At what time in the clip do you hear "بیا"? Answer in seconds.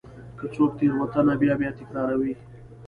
1.41-1.53, 1.59-1.71